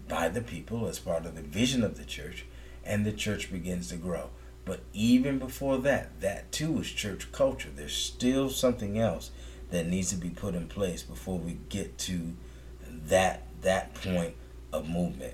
by 0.08 0.30
the 0.30 0.42
people 0.42 0.88
as 0.88 1.00
part 1.00 1.26
of 1.26 1.36
the 1.36 1.42
vision 1.42 1.84
of 1.84 1.98
the 1.98 2.04
church, 2.04 2.46
and 2.84 3.06
the 3.06 3.12
church 3.12 3.52
begins 3.52 3.90
to 3.90 3.96
grow. 3.96 4.30
But 4.70 4.82
even 4.94 5.40
before 5.40 5.80
that, 5.80 6.22
that 6.22 6.52
too 6.52 6.82
is 6.82 6.92
church 6.92 7.32
culture. 7.32 7.70
There's 7.76 7.96
still 7.96 8.52
something 8.52 9.00
else 9.00 9.32
that 9.72 9.88
needs 9.88 10.12
to 10.12 10.16
be 10.16 10.30
put 10.30 10.54
in 10.54 10.68
place 10.68 11.02
before 11.02 11.40
we 11.40 11.58
get 11.70 11.98
to 11.98 12.36
that 13.08 13.48
that 13.64 13.96
point 13.96 14.36
of 14.72 14.88
movement. 14.88 15.34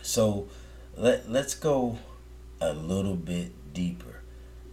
So 0.00 0.48
let 0.96 1.30
let's 1.30 1.54
go 1.54 1.98
a 2.62 2.72
little 2.72 3.14
bit 3.14 3.74
deeper. 3.74 4.22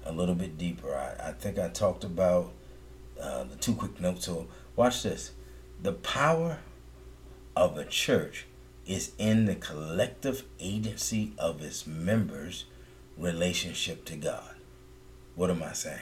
A 0.05 0.13
little 0.13 0.35
bit 0.35 0.57
deeper. 0.57 0.95
I, 0.95 1.31
I 1.31 1.31
think 1.33 1.59
I 1.59 1.67
talked 1.67 2.05
about 2.05 2.53
uh, 3.21 3.43
the 3.43 3.57
two 3.57 3.75
quick 3.75 3.99
notes. 3.99 4.27
So 4.27 4.47
watch 4.77 5.03
this. 5.03 5.31
The 5.81 5.91
power 5.91 6.59
of 7.57 7.77
a 7.77 7.83
church 7.83 8.45
is 8.85 9.11
in 9.17 9.43
the 9.43 9.55
collective 9.55 10.45
agency 10.61 11.33
of 11.37 11.61
its 11.61 11.85
members' 11.85 12.63
relationship 13.17 14.05
to 14.05 14.15
God. 14.15 14.55
What 15.35 15.49
am 15.49 15.63
I 15.63 15.73
saying? 15.73 15.99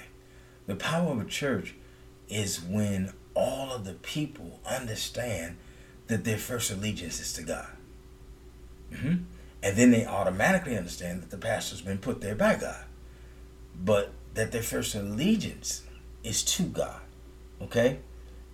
The 0.67 0.75
power 0.75 1.11
of 1.11 1.21
a 1.21 1.25
church 1.25 1.75
is 2.27 2.61
when 2.61 3.13
all 3.33 3.71
of 3.71 3.85
the 3.85 3.93
people 3.93 4.59
understand 4.69 5.57
that 6.07 6.23
their 6.23 6.37
first 6.37 6.71
allegiance 6.71 7.19
is 7.19 7.33
to 7.33 7.43
God. 7.43 7.69
Mm-hmm. 8.91 9.23
And 9.61 9.77
then 9.77 9.91
they 9.91 10.05
automatically 10.05 10.77
understand 10.77 11.21
that 11.21 11.29
the 11.29 11.37
pastor's 11.37 11.81
been 11.81 11.97
put 11.97 12.21
there 12.21 12.35
by 12.35 12.55
God. 12.55 12.85
But 13.83 14.11
that 14.33 14.51
their 14.51 14.63
first 14.63 14.95
allegiance 14.95 15.83
is 16.23 16.43
to 16.43 16.63
God. 16.63 17.01
Okay? 17.61 17.99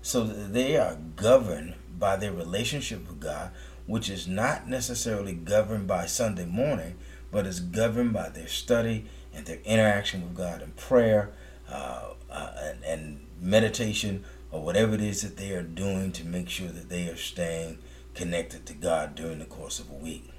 So 0.02 0.24
they 0.24 0.78
are 0.78 0.98
governed 1.16 1.76
by 1.98 2.16
their 2.16 2.34
relationship 2.34 3.08
with 3.08 3.20
God, 3.20 3.52
which 3.86 4.10
is 4.10 4.28
not 4.28 4.68
necessarily 4.68 5.34
governed 5.34 5.88
by 5.88 6.06
Sunday 6.06 6.46
morning, 6.46 6.96
but 7.32 7.46
is 7.46 7.60
governed 7.60 8.14
by 8.14 8.30
their 8.30 8.48
study 8.48 9.06
and 9.34 9.46
their 9.46 9.60
interaction 9.66 10.22
with 10.22 10.36
God 10.36 10.62
in 10.62 10.72
prayer 10.72 11.32
uh, 11.70 12.12
uh, 12.30 12.52
and, 12.62 12.84
and 12.84 13.26
meditation 13.42 14.24
or 14.52 14.62
whatever 14.62 14.96
it 14.96 15.02
is 15.02 15.22
that 15.22 15.38
they 15.38 15.52
are 15.52 15.64
doing 15.64 16.12
to 16.14 16.26
make 16.26 16.50
sure 16.50 16.70
that 16.70 16.90
they 16.90 17.08
are 17.10 17.18
staying 17.18 17.78
connected 18.14 18.66
to 18.66 18.74
God 18.74 19.16
during 19.16 19.40
the 19.40 19.46
course 19.46 19.80
of 19.80 19.90
a 19.90 19.94
week. 19.94 20.30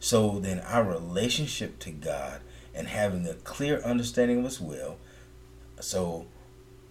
So 0.00 0.40
then, 0.40 0.60
our 0.60 0.82
relationship 0.82 1.78
to 1.80 1.90
God 1.90 2.40
and 2.74 2.88
having 2.88 3.26
a 3.26 3.34
clear 3.34 3.80
understanding 3.82 4.38
of 4.38 4.44
His 4.44 4.60
will. 4.60 4.96
So, 5.80 6.26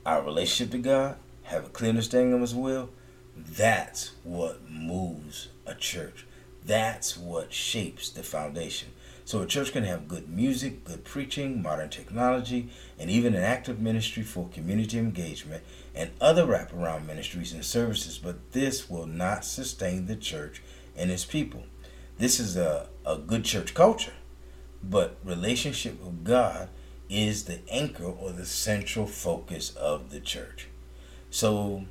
our 0.06 0.22
relationship 0.22 0.72
to 0.72 0.78
God, 0.78 1.18
have 1.44 1.66
a 1.66 1.70
clear 1.70 1.90
understanding 1.90 2.34
of 2.34 2.42
His 2.42 2.56
will, 2.56 2.90
that's 3.36 4.12
what 4.24 4.70
moves 4.70 5.50
a 5.66 5.74
church. 5.74 6.26
That's 6.66 7.18
what 7.18 7.54
shapes 7.54 8.10
the 8.10 8.24
foundation. 8.24 8.90
So 9.26 9.42
a 9.42 9.48
church 9.48 9.72
can 9.72 9.84
have 9.84 10.08
good 10.08 10.30
music, 10.30 10.84
good 10.84 11.04
preaching, 11.06 11.62
modern 11.62 11.90
technology, 11.90 12.70
and 13.00 13.10
even 13.10 13.34
an 13.34 13.44
active 13.44 13.80
ministry 13.80 14.24
for 14.24 14.50
community 14.50 14.98
engagement 14.98 15.64
and 15.96 16.12
other 16.20 16.46
wraparound 16.46 17.06
ministries 17.06 17.54
and 17.54 17.64
services, 17.64 18.18
but 18.18 18.52
this 18.52 18.90
will 18.90 19.06
not 19.06 19.46
sustain 19.46 20.06
the 20.06 20.16
church 20.16 20.62
and 20.96 21.12
its 21.12 21.26
people. 21.26 21.64
This 22.18 22.40
is 22.40 22.58
a, 22.58 22.90
a 23.06 23.18
good 23.18 23.46
church 23.46 23.74
culture, 23.74 24.14
but 24.84 25.18
relationship 25.24 26.04
with 26.04 26.24
God 26.24 26.70
is 27.10 27.46
the 27.46 27.60
anchor 27.70 28.06
or 28.06 28.32
the 28.32 28.46
central 28.46 29.06
focus 29.06 29.76
of 29.76 30.10
the 30.12 30.20
church. 30.20 30.68
So 31.30 31.86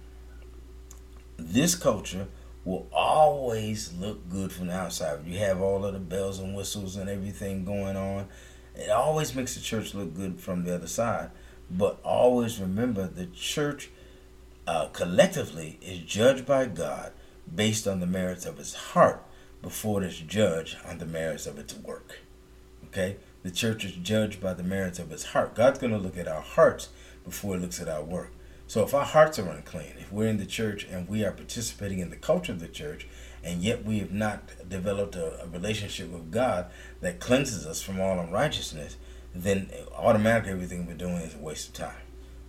this 1.37 1.75
culture 1.75 2.27
will 2.71 2.89
always 2.93 3.93
look 3.95 4.29
good 4.31 4.53
from 4.53 4.69
the 4.69 4.75
outside. 4.75 5.27
You 5.27 5.39
have 5.39 5.61
all 5.61 5.85
of 5.85 5.93
the 5.93 5.99
bells 5.99 6.39
and 6.39 6.55
whistles 6.55 6.95
and 6.97 7.11
everything 7.11 7.65
going 7.65 7.97
on. 7.97 8.29
It 8.77 8.91
always 8.91 9.35
makes 9.35 9.55
the 9.55 9.61
church 9.61 9.93
look 9.93 10.15
good 10.15 10.41
from 10.41 10.62
the 10.62 10.77
other 10.77 10.87
side. 10.87 11.31
But 11.69 11.99
always 12.05 12.61
remember 12.61 13.09
the 13.09 13.27
church 13.27 13.91
uh, 14.67 14.87
collectively 14.89 15.79
is 15.83 15.99
judged 15.99 16.47
by 16.47 16.67
God 16.67 17.12
based 17.53 17.89
on 17.89 17.99
the 17.99 18.07
merits 18.07 18.47
of 18.47 18.61
its 18.61 18.75
heart 18.75 19.27
before 19.62 20.03
it 20.03 20.07
is 20.07 20.21
judged 20.21 20.77
on 20.87 20.99
the 20.99 21.07
merits 21.07 21.47
of 21.47 21.59
its 21.59 21.75
work. 21.75 22.21
Okay? 22.87 23.17
The 23.43 23.50
church 23.50 23.85
is 23.85 23.93
judged 23.93 24.41
by 24.41 24.55
the 24.55 24.62
merits 24.62 25.00
of 25.00 25.11
its 25.11 25.25
heart. 25.25 25.57
God's 25.57 25.81
going 25.81 25.93
to 25.93 25.99
look 25.99 26.17
at 26.17 26.29
our 26.29 26.43
hearts 26.43 26.91
before 27.25 27.57
he 27.57 27.62
looks 27.62 27.81
at 27.81 27.89
our 27.89 28.05
work. 28.05 28.31
So 28.71 28.85
if 28.85 28.95
our 28.95 29.05
hearts 29.05 29.37
are 29.41 29.49
unclean, 29.49 29.95
if 29.99 30.12
we're 30.12 30.29
in 30.29 30.37
the 30.37 30.47
church 30.47 30.85
and 30.85 31.09
we 31.09 31.25
are 31.25 31.33
participating 31.33 31.99
in 31.99 32.11
the 32.11 32.15
culture 32.15 32.53
of 32.53 32.61
the 32.61 32.69
church, 32.69 33.09
and 33.43 33.65
yet 33.65 33.85
we 33.85 33.99
have 33.99 34.12
not 34.12 34.69
developed 34.69 35.17
a, 35.17 35.43
a 35.43 35.49
relationship 35.49 36.09
with 36.09 36.31
God 36.31 36.71
that 37.00 37.19
cleanses 37.19 37.67
us 37.67 37.83
from 37.83 38.00
all 38.00 38.21
unrighteousness, 38.21 38.97
then 39.35 39.71
automatically 39.99 40.53
everything 40.53 40.87
we're 40.87 40.95
doing 40.95 41.17
is 41.17 41.35
a 41.35 41.39
waste 41.39 41.71
of 41.71 41.75
time. 41.75 42.03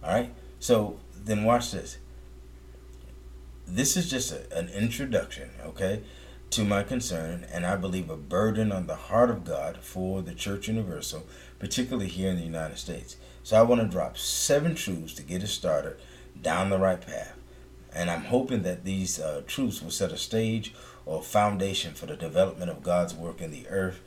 All 0.03 0.13
right? 0.13 0.31
So 0.59 0.99
then 1.15 1.43
watch 1.43 1.71
this. 1.71 1.97
This 3.65 3.97
is 3.97 4.07
just 4.07 4.31
a, 4.31 4.55
an 4.55 4.69
introduction, 4.69 5.49
okay, 5.65 6.03
to 6.51 6.63
my 6.63 6.83
concern, 6.83 7.47
and 7.51 7.65
I 7.65 7.77
believe 7.77 8.11
a 8.11 8.15
burden 8.15 8.71
on 8.71 8.85
the 8.85 8.95
heart 8.95 9.31
of 9.31 9.43
God 9.43 9.77
for 9.77 10.21
the 10.21 10.35
Church 10.35 10.67
Universal, 10.67 11.25
particularly 11.57 12.09
here 12.09 12.29
in 12.29 12.35
the 12.35 12.43
United 12.43 12.77
States. 12.77 13.15
So 13.41 13.57
I 13.57 13.63
want 13.63 13.81
to 13.81 13.87
drop 13.87 14.19
seven 14.19 14.75
truths 14.75 15.15
to 15.15 15.23
get 15.23 15.41
us 15.41 15.49
started 15.49 15.97
down 16.41 16.69
the 16.69 16.79
right 16.79 16.99
path. 16.99 17.35
And 17.93 18.09
I'm 18.09 18.25
hoping 18.25 18.63
that 18.63 18.85
these 18.85 19.19
uh, 19.19 19.41
truths 19.47 19.81
will 19.81 19.91
set 19.91 20.11
a 20.11 20.17
stage 20.17 20.73
or 21.05 21.21
foundation 21.21 21.93
for 21.93 22.05
the 22.05 22.15
development 22.15 22.71
of 22.71 22.83
God's 22.83 23.13
work 23.13 23.41
in 23.41 23.51
the 23.51 23.67
earth 23.67 24.01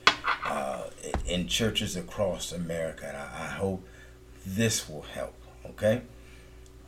uh, 0.45 0.85
in 1.25 1.47
churches 1.47 1.95
across 1.95 2.51
America. 2.51 3.05
And 3.07 3.17
I, 3.17 3.45
I 3.45 3.47
hope 3.47 3.85
this 4.45 4.89
will 4.89 5.03
help. 5.03 5.35
Okay? 5.65 6.01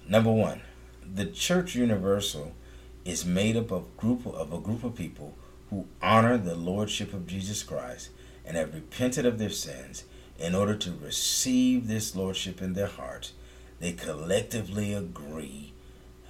Number 0.08 0.32
one, 0.32 0.62
the 1.13 1.25
church 1.25 1.75
universal 1.75 2.54
is 3.06 3.25
made 3.25 3.56
up 3.56 3.72
of 3.72 3.96
group 3.98 4.25
of 4.25 4.51
a 4.51 4.60
group 4.60 4.84
of 4.84 4.96
people 4.96 5.34
who 5.70 5.88
honor 6.01 6.38
the 6.38 6.56
lordship 6.56 7.13
of 7.13 7.27
Jesus 7.27 7.63
Christ 7.63 8.10
and 8.46 8.58
have 8.58 8.74
repented 8.74 9.25
of 9.25 9.38
their 9.38 9.50
sins 9.50 10.06
in 10.39 10.56
order 10.56 10.75
to 10.75 10.94
receive 11.01 11.88
this 11.88 12.16
lordship 12.16 12.62
in 12.62 12.74
their 12.74 12.88
hearts 12.88 13.34
they 13.80 13.94
collectively 13.94 14.94
agree 14.94 15.74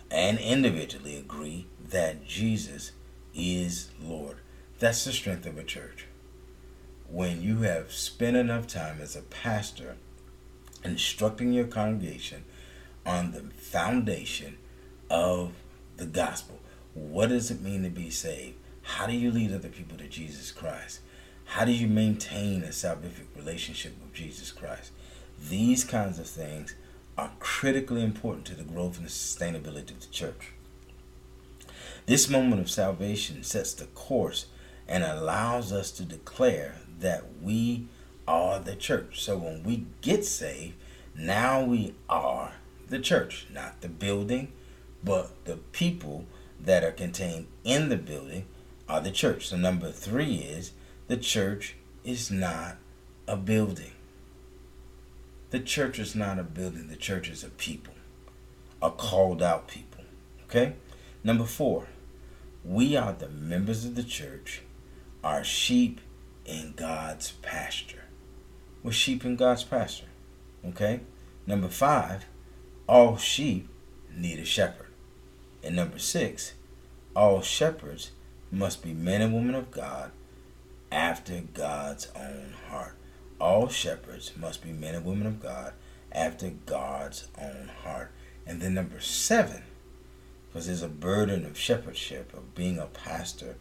and 0.09 0.39
individually 0.39 1.17
agree 1.17 1.67
that 1.89 2.25
Jesus 2.25 2.91
is 3.33 3.89
Lord. 4.01 4.37
That's 4.79 5.05
the 5.05 5.11
strength 5.11 5.45
of 5.45 5.57
a 5.57 5.63
church. 5.63 6.05
When 7.09 7.41
you 7.41 7.59
have 7.59 7.91
spent 7.91 8.35
enough 8.35 8.67
time 8.67 8.99
as 9.01 9.15
a 9.15 9.21
pastor 9.21 9.95
instructing 10.83 11.53
your 11.53 11.67
congregation 11.67 12.43
on 13.05 13.31
the 13.31 13.41
foundation 13.55 14.57
of 15.09 15.53
the 15.97 16.05
gospel. 16.05 16.59
What 16.93 17.29
does 17.29 17.51
it 17.51 17.61
mean 17.61 17.83
to 17.83 17.89
be 17.89 18.09
saved? 18.09 18.57
How 18.81 19.07
do 19.07 19.13
you 19.13 19.31
lead 19.31 19.53
other 19.53 19.69
people 19.69 19.97
to 19.97 20.07
Jesus 20.07 20.51
Christ? 20.51 21.01
How 21.45 21.65
do 21.65 21.71
you 21.71 21.87
maintain 21.87 22.63
a 22.63 22.69
salvific 22.69 23.27
relationship 23.35 23.93
with 24.01 24.13
Jesus 24.13 24.51
Christ? 24.51 24.91
These 25.49 25.83
kinds 25.83 26.19
of 26.19 26.27
things 26.27 26.75
are 27.17 27.31
critically 27.39 28.03
important 28.03 28.45
to 28.45 28.55
the 28.55 28.63
growth 28.63 28.99
and 28.99 29.07
sustainability 29.07 29.91
of 29.91 30.01
the 30.01 30.07
church. 30.11 30.51
This 32.05 32.29
moment 32.29 32.61
of 32.61 32.69
salvation 32.69 33.43
sets 33.43 33.73
the 33.73 33.85
course 33.87 34.45
and 34.87 35.03
allows 35.03 35.73
us 35.73 35.91
to 35.91 36.03
declare 36.03 36.75
that 36.99 37.23
we 37.41 37.87
are 38.27 38.59
the 38.59 38.75
church. 38.75 39.21
So 39.21 39.37
when 39.37 39.63
we 39.63 39.85
get 40.01 40.23
saved, 40.25 40.75
now 41.15 41.63
we 41.63 41.95
are 42.07 42.53
the 42.87 42.99
church, 42.99 43.47
not 43.51 43.81
the 43.81 43.89
building, 43.89 44.53
but 45.03 45.45
the 45.45 45.57
people 45.57 46.25
that 46.59 46.83
are 46.83 46.91
contained 46.91 47.47
in 47.63 47.89
the 47.89 47.97
building 47.97 48.45
are 48.87 49.01
the 49.01 49.11
church. 49.11 49.47
So 49.47 49.57
number 49.57 49.91
three 49.91 50.35
is 50.35 50.71
the 51.07 51.17
church 51.17 51.75
is 52.03 52.31
not 52.31 52.77
a 53.27 53.35
building. 53.35 53.91
The 55.49 55.59
church 55.59 55.97
is 55.97 56.15
not 56.15 56.39
a 56.39 56.43
building, 56.43 56.89
the 56.89 56.97
church 56.97 57.29
is 57.29 57.43
a 57.43 57.49
people, 57.49 57.93
a 58.81 58.91
called 58.91 59.41
out 59.41 59.67
people. 59.67 60.03
Okay? 60.43 60.73
Number 61.23 61.45
four, 61.45 61.87
we 62.65 62.97
are 62.97 63.13
the 63.13 63.29
members 63.29 63.85
of 63.85 63.95
the 63.95 64.03
church, 64.03 64.61
our 65.23 65.43
sheep 65.43 66.01
in 66.45 66.73
God's 66.75 67.31
pasture. 67.31 68.03
We're 68.83 68.91
sheep 68.91 69.23
in 69.23 69.37
God's 69.37 69.63
pasture. 69.63 70.07
Okay? 70.65 71.01
Number 71.45 71.69
five, 71.69 72.25
all 72.87 73.17
sheep 73.17 73.69
need 74.13 74.39
a 74.39 74.45
shepherd. 74.45 74.87
And 75.63 75.75
number 75.75 75.99
six, 75.99 76.53
all 77.15 77.41
shepherds 77.41 78.11
must 78.51 78.83
be 78.83 78.93
men 78.93 79.21
and 79.21 79.33
women 79.33 79.55
of 79.55 79.71
God 79.71 80.11
after 80.91 81.41
God's 81.53 82.09
own 82.15 82.53
heart. 82.69 82.95
All 83.39 83.67
shepherds 83.67 84.31
must 84.35 84.63
be 84.63 84.71
men 84.71 84.95
and 84.95 85.05
women 85.05 85.27
of 85.27 85.41
God 85.41 85.73
after 86.11 86.49
God's 86.65 87.27
own 87.39 87.69
heart. 87.83 88.11
And 88.45 88.61
then 88.61 88.73
number 88.73 88.99
seven, 88.99 89.63
because 90.47 90.67
there's 90.67 90.81
a 90.81 90.87
burden 90.87 91.45
of 91.45 91.57
shepherdship, 91.57 92.33
of 92.33 92.55
being 92.55 92.79
a 92.79 92.87
pastor. 92.87 93.55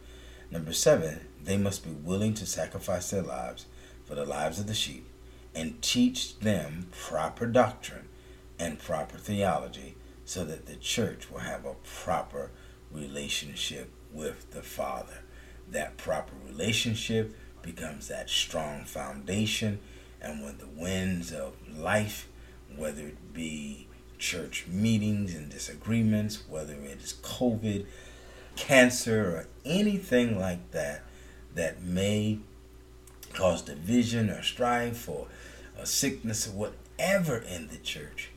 Number 0.50 0.72
seven, 0.72 1.26
they 1.42 1.56
must 1.56 1.84
be 1.84 1.90
willing 1.90 2.34
to 2.34 2.46
sacrifice 2.46 3.10
their 3.10 3.22
lives 3.22 3.66
for 4.04 4.14
the 4.14 4.24
lives 4.24 4.58
of 4.58 4.66
the 4.66 4.74
sheep 4.74 5.06
and 5.54 5.82
teach 5.82 6.38
them 6.38 6.86
proper 6.92 7.46
doctrine 7.46 8.08
and 8.58 8.78
proper 8.78 9.18
theology 9.18 9.96
so 10.24 10.44
that 10.44 10.66
the 10.66 10.76
church 10.76 11.30
will 11.30 11.40
have 11.40 11.64
a 11.64 11.74
proper 11.84 12.50
relationship 12.90 13.90
with 14.12 14.50
the 14.52 14.62
Father. 14.62 15.18
That 15.68 15.96
proper 15.96 16.34
relationship 16.46 17.34
becomes 17.66 18.08
that 18.08 18.30
strong 18.30 18.84
foundation. 18.84 19.80
And 20.22 20.42
when 20.42 20.56
the 20.58 20.66
winds 20.66 21.32
of 21.32 21.52
life, 21.76 22.28
whether 22.74 23.02
it 23.02 23.34
be 23.34 23.88
church 24.18 24.66
meetings 24.66 25.34
and 25.34 25.50
disagreements, 25.50 26.42
whether 26.48 26.72
it 26.72 27.02
is 27.02 27.14
COVID, 27.22 27.84
cancer, 28.56 29.20
or 29.20 29.48
anything 29.64 30.38
like 30.38 30.70
that, 30.70 31.02
that 31.54 31.82
may 31.82 32.38
cause 33.34 33.62
division 33.62 34.30
or 34.30 34.42
strife 34.42 35.08
or 35.08 35.26
a 35.78 35.84
sickness 35.84 36.48
or 36.48 36.52
whatever 36.52 37.36
in 37.36 37.68
the 37.68 37.76
church, 37.76 38.30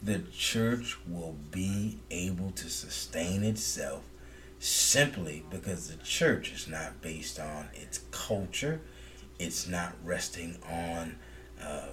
the 0.00 0.20
church 0.32 0.96
will 1.08 1.36
be 1.50 1.98
able 2.10 2.52
to 2.52 2.68
sustain 2.68 3.42
itself 3.42 4.04
simply 4.58 5.44
because 5.50 5.88
the 5.88 6.02
church 6.02 6.52
is 6.52 6.66
not 6.68 7.00
based 7.00 7.38
on 7.38 7.68
its 7.74 8.00
culture, 8.10 8.80
it's 9.38 9.68
not 9.68 9.94
resting 10.04 10.56
on 10.68 11.16
uh, 11.62 11.88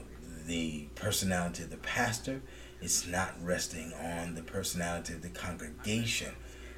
the 0.46 0.88
personality 0.96 1.64
of 1.64 1.70
the 1.70 1.78
pastor, 1.78 2.42
it's 2.82 3.08
not 3.08 3.34
resting 3.42 3.94
on 3.94 4.36
the 4.36 4.42
personality 4.42 5.14
of 5.14 5.22
the 5.22 5.30
congregation, 5.30 6.34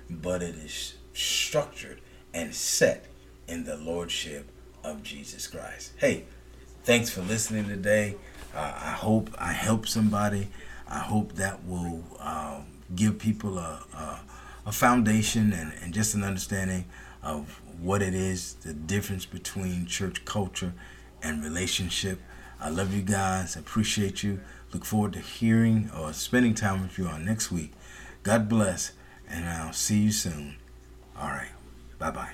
but 0.09 0.41
it 0.41 0.55
is 0.55 0.95
structured 1.13 2.01
and 2.33 2.53
set 2.53 3.05
in 3.47 3.63
the 3.63 3.77
lordship 3.77 4.49
of 4.83 5.03
Jesus 5.03 5.47
Christ. 5.47 5.93
Hey, 5.97 6.25
thanks 6.83 7.09
for 7.09 7.21
listening 7.21 7.67
today. 7.67 8.15
Uh, 8.55 8.59
I 8.59 8.91
hope 8.91 9.29
I 9.37 9.53
help 9.53 9.87
somebody. 9.87 10.49
I 10.87 10.99
hope 10.99 11.33
that 11.33 11.65
will 11.65 12.03
uh, 12.19 12.61
give 12.95 13.19
people 13.19 13.57
a, 13.57 13.83
a 13.93 14.19
a 14.67 14.71
foundation 14.71 15.53
and, 15.53 15.71
and 15.81 15.93
just 15.93 16.13
an 16.13 16.23
understanding 16.23 16.85
of 17.23 17.61
what 17.81 18.01
it 18.01 18.13
is, 18.13 18.55
the 18.55 18.73
difference 18.73 19.25
between 19.25 19.85
church 19.85 20.25
culture 20.25 20.73
and 21.23 21.41
relationship. 21.41 22.19
I 22.59 22.69
love 22.69 22.93
you 22.93 23.01
guys. 23.01 23.55
Appreciate 23.55 24.23
you. 24.23 24.41
Look 24.73 24.83
forward 24.83 25.13
to 25.13 25.19
hearing 25.19 25.89
or 25.97 26.11
spending 26.11 26.53
time 26.53 26.81
with 26.81 26.97
you 26.97 27.07
on 27.07 27.23
next 27.23 27.49
week. 27.49 27.71
God 28.23 28.49
bless, 28.49 28.91
and 29.29 29.47
I'll 29.47 29.71
see 29.71 29.99
you 29.99 30.11
soon. 30.11 30.57
All 31.17 31.29
right. 31.29 31.51
Bye 31.97 32.11
bye. 32.11 32.33